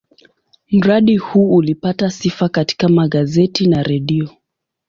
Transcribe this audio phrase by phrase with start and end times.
[0.71, 4.29] Mradi huu ulipata sifa katika magazeti na redio.